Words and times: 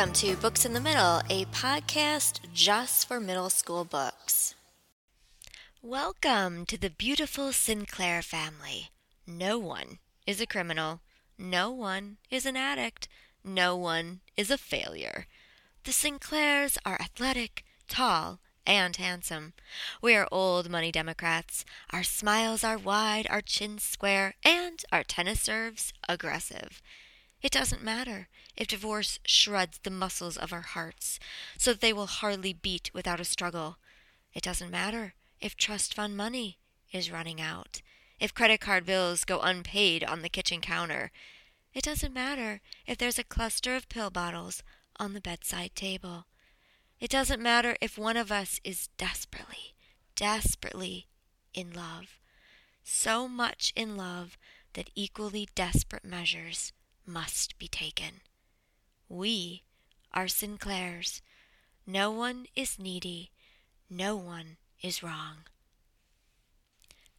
Welcome 0.00 0.14
to 0.14 0.36
Books 0.36 0.64
in 0.64 0.72
the 0.72 0.80
Middle, 0.80 1.20
a 1.28 1.44
podcast 1.52 2.40
just 2.54 3.06
for 3.06 3.20
middle 3.20 3.50
school 3.50 3.84
books. 3.84 4.54
Welcome 5.82 6.64
to 6.64 6.78
the 6.78 6.88
beautiful 6.88 7.52
Sinclair 7.52 8.22
family. 8.22 8.88
No 9.26 9.58
one 9.58 9.98
is 10.26 10.40
a 10.40 10.46
criminal. 10.46 11.02
No 11.36 11.70
one 11.70 12.16
is 12.30 12.46
an 12.46 12.56
addict. 12.56 13.08
No 13.44 13.76
one 13.76 14.20
is 14.38 14.50
a 14.50 14.56
failure. 14.56 15.26
The 15.84 15.92
Sinclairs 15.92 16.78
are 16.86 16.98
athletic, 16.98 17.62
tall, 17.86 18.40
and 18.66 18.96
handsome. 18.96 19.52
We 20.00 20.14
are 20.14 20.26
old 20.32 20.70
money 20.70 20.90
Democrats. 20.90 21.66
Our 21.90 22.04
smiles 22.04 22.64
are 22.64 22.78
wide, 22.78 23.26
our 23.28 23.42
chins 23.42 23.82
square, 23.82 24.32
and 24.42 24.82
our 24.90 25.02
tennis 25.02 25.42
serves 25.42 25.92
aggressive. 26.08 26.80
It 27.42 27.52
doesn't 27.52 27.82
matter 27.82 28.28
if 28.56 28.68
divorce 28.68 29.18
shreds 29.24 29.78
the 29.82 29.90
muscles 29.90 30.36
of 30.36 30.52
our 30.52 30.60
hearts 30.60 31.18
so 31.56 31.72
that 31.72 31.80
they 31.80 31.92
will 31.92 32.06
hardly 32.06 32.52
beat 32.52 32.90
without 32.92 33.20
a 33.20 33.24
struggle. 33.24 33.78
It 34.34 34.42
doesn't 34.42 34.70
matter 34.70 35.14
if 35.40 35.56
trust 35.56 35.94
fund 35.94 36.16
money 36.16 36.58
is 36.92 37.10
running 37.10 37.40
out, 37.40 37.80
if 38.18 38.34
credit 38.34 38.60
card 38.60 38.84
bills 38.84 39.24
go 39.24 39.40
unpaid 39.40 40.04
on 40.04 40.20
the 40.20 40.28
kitchen 40.28 40.60
counter. 40.60 41.10
It 41.72 41.84
doesn't 41.84 42.12
matter 42.12 42.60
if 42.86 42.98
there's 42.98 43.18
a 43.18 43.24
cluster 43.24 43.74
of 43.74 43.88
pill 43.88 44.10
bottles 44.10 44.62
on 44.98 45.14
the 45.14 45.20
bedside 45.20 45.74
table. 45.74 46.26
It 47.00 47.10
doesn't 47.10 47.40
matter 47.40 47.76
if 47.80 47.96
one 47.96 48.18
of 48.18 48.30
us 48.30 48.60
is 48.62 48.88
desperately, 48.98 49.74
desperately 50.14 51.06
in 51.54 51.72
love. 51.72 52.18
So 52.84 53.26
much 53.26 53.72
in 53.74 53.96
love 53.96 54.36
that 54.74 54.90
equally 54.94 55.48
desperate 55.54 56.04
measures 56.04 56.72
must 57.12 57.58
be 57.58 57.68
taken. 57.68 58.20
We 59.08 59.64
are 60.12 60.28
Sinclairs. 60.28 61.20
No 61.86 62.10
one 62.10 62.46
is 62.54 62.78
needy. 62.78 63.30
No 63.88 64.16
one 64.16 64.58
is 64.82 65.02
wrong. 65.02 65.38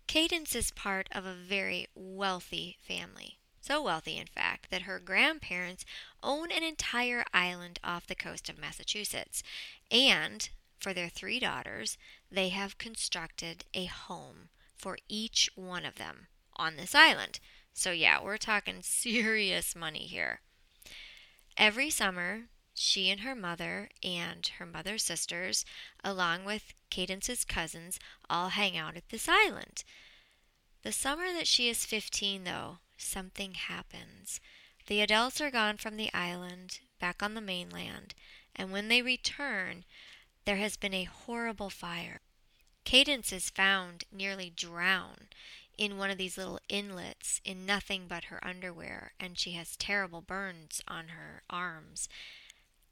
Cadence 0.07 0.55
is 0.55 0.71
part 0.71 1.07
of 1.11 1.25
a 1.25 1.33
very 1.33 1.87
wealthy 1.95 2.77
family. 2.81 3.37
So 3.61 3.81
wealthy, 3.81 4.17
in 4.17 4.27
fact, 4.27 4.71
that 4.71 4.83
her 4.83 4.99
grandparents 4.99 5.85
own 6.23 6.51
an 6.51 6.63
entire 6.63 7.23
island 7.33 7.79
off 7.83 8.07
the 8.07 8.15
coast 8.15 8.49
of 8.49 8.57
Massachusetts. 8.57 9.43
And 9.91 10.49
for 10.79 10.93
their 10.93 11.09
three 11.09 11.39
daughters, 11.39 11.97
they 12.31 12.49
have 12.49 12.77
constructed 12.77 13.65
a 13.73 13.85
home 13.85 14.49
for 14.75 14.97
each 15.07 15.49
one 15.55 15.85
of 15.85 15.95
them 15.95 16.27
on 16.55 16.75
this 16.75 16.95
island. 16.95 17.39
So, 17.73 17.91
yeah, 17.91 18.21
we're 18.21 18.37
talking 18.37 18.77
serious 18.81 19.75
money 19.75 20.05
here. 20.05 20.41
Every 21.57 21.89
summer, 21.89 22.43
she 22.73 23.09
and 23.09 23.21
her 23.21 23.35
mother 23.35 23.89
and 24.01 24.47
her 24.57 24.65
mother's 24.65 25.03
sisters, 25.03 25.65
along 26.03 26.45
with 26.45 26.73
Cadence's 26.89 27.45
cousins, 27.45 27.99
all 28.29 28.49
hang 28.49 28.77
out 28.77 28.95
at 28.95 29.09
this 29.09 29.27
island. 29.29 29.83
The 30.83 30.91
summer 30.91 31.31
that 31.33 31.47
she 31.47 31.69
is 31.69 31.85
15, 31.85 32.43
though, 32.43 32.79
something 32.97 33.53
happens. 33.53 34.39
The 34.87 35.01
adults 35.01 35.39
are 35.39 35.51
gone 35.51 35.77
from 35.77 35.97
the 35.97 36.11
island, 36.13 36.79
back 36.99 37.21
on 37.21 37.33
the 37.33 37.41
mainland, 37.41 38.15
and 38.55 38.71
when 38.71 38.87
they 38.87 39.01
return, 39.01 39.85
there 40.45 40.57
has 40.57 40.77
been 40.77 40.93
a 40.93 41.03
horrible 41.03 41.69
fire. 41.69 42.21
Cadence 42.83 43.31
is 43.31 43.49
found 43.49 44.05
nearly 44.11 44.49
drowned 44.49 45.35
in 45.81 45.97
one 45.97 46.11
of 46.11 46.17
these 46.19 46.37
little 46.37 46.59
inlets 46.69 47.41
in 47.43 47.65
nothing 47.65 48.03
but 48.07 48.25
her 48.25 48.39
underwear, 48.45 49.13
and 49.19 49.39
she 49.39 49.53
has 49.53 49.75
terrible 49.75 50.21
burns 50.21 50.79
on 50.87 51.07
her 51.07 51.41
arms. 51.49 52.07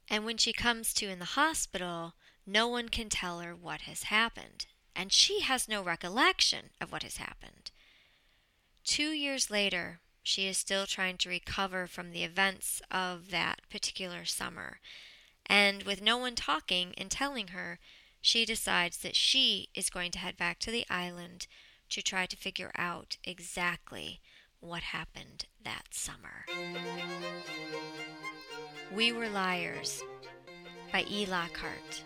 And 0.08 0.24
when 0.24 0.36
she 0.36 0.52
comes 0.52 0.92
to 0.94 1.08
in 1.08 1.20
the 1.20 1.36
hospital, 1.36 2.14
no 2.44 2.66
one 2.66 2.88
can 2.88 3.08
tell 3.08 3.38
her 3.38 3.54
what 3.54 3.82
has 3.82 4.02
happened, 4.04 4.66
and 4.96 5.12
she 5.12 5.38
has 5.38 5.68
no 5.68 5.84
recollection 5.84 6.70
of 6.80 6.90
what 6.90 7.04
has 7.04 7.18
happened. 7.18 7.70
Two 8.82 9.10
years 9.10 9.52
later, 9.52 10.00
she 10.24 10.48
is 10.48 10.58
still 10.58 10.84
trying 10.84 11.16
to 11.18 11.28
recover 11.28 11.86
from 11.86 12.10
the 12.10 12.24
events 12.24 12.82
of 12.90 13.30
that 13.30 13.60
particular 13.70 14.24
summer, 14.24 14.80
and 15.46 15.84
with 15.84 16.02
no 16.02 16.16
one 16.18 16.34
talking 16.34 16.92
and 16.98 17.08
telling 17.08 17.48
her, 17.48 17.78
she 18.20 18.44
decides 18.44 18.98
that 18.98 19.14
she 19.14 19.68
is 19.76 19.90
going 19.90 20.10
to 20.10 20.18
head 20.18 20.36
back 20.36 20.58
to 20.58 20.72
the 20.72 20.84
island 20.90 21.46
to 21.90 22.02
try 22.02 22.26
to 22.26 22.36
figure 22.36 22.70
out 22.76 23.16
exactly 23.24 24.20
what 24.60 24.82
happened 24.82 25.46
that 25.64 25.88
summer. 25.90 26.46
We 28.94 29.12
Were 29.12 29.28
Liars 29.28 30.02
by 30.92 31.04
E. 31.08 31.26
Lockhart. 31.26 32.04